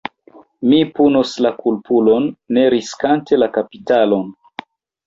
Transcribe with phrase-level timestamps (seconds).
[0.71, 2.27] Mi punos la kulpulon,
[2.59, 4.31] ne riskante la kapitalon.